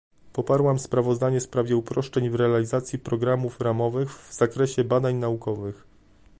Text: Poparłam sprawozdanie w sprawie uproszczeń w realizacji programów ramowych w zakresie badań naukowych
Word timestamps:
Poparłam 0.33 0.79
sprawozdanie 0.79 1.39
w 1.39 1.43
sprawie 1.43 1.75
uproszczeń 1.75 2.29
w 2.29 2.35
realizacji 2.35 2.99
programów 2.99 3.61
ramowych 3.61 4.09
w 4.13 4.33
zakresie 4.33 4.83
badań 4.83 5.15
naukowych 5.15 5.83